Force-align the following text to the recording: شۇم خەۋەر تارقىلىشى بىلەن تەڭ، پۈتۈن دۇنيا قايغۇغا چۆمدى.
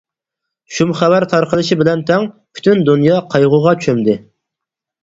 شۇم 0.77 0.93
خەۋەر 1.01 1.25
تارقىلىشى 1.35 1.77
بىلەن 1.83 2.01
تەڭ، 2.09 2.27
پۈتۈن 2.57 2.85
دۇنيا 2.89 3.21
قايغۇغا 3.37 3.79
چۆمدى. 3.87 4.23